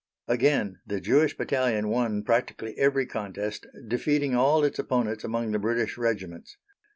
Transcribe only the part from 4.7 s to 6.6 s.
opponents among the British Regiments.